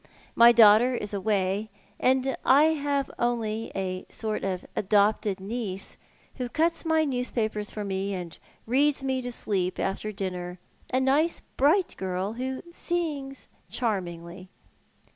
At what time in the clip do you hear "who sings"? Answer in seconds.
12.33-13.47